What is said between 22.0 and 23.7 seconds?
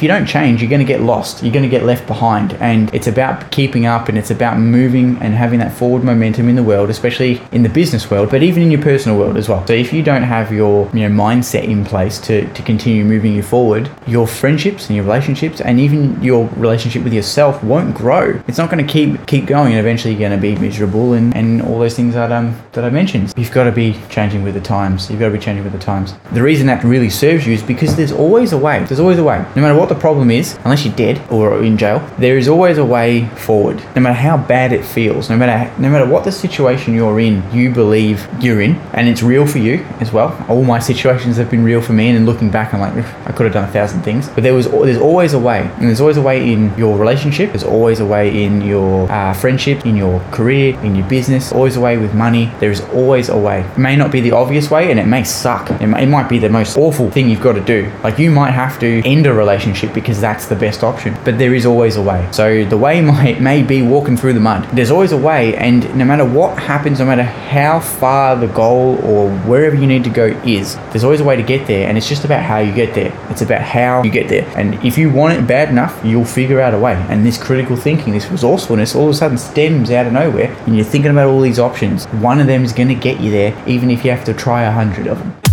that um that I mentioned. You've got